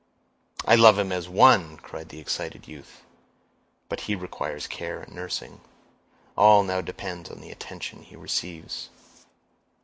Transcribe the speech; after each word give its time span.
"I 0.65 0.73
love 0.73 0.97
him 0.97 1.11
as 1.11 1.29
one," 1.29 1.77
cried 1.77 2.09
the 2.09 2.17
excited 2.19 2.67
youth. 2.67 3.03
"But 3.87 3.99
he 4.09 4.15
requires 4.15 4.65
care 4.65 4.99
and 5.01 5.13
nursing; 5.13 5.61
all 6.35 6.63
now 6.63 6.81
depends 6.81 7.29
on 7.29 7.39
the 7.39 7.51
attention 7.51 8.01
he 8.01 8.15
receives." 8.15 8.89